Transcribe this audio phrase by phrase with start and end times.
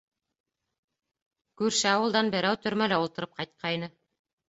[1.63, 3.97] Күрше ауылдан берәү төрмәлә ултырып ҡайтҡайны.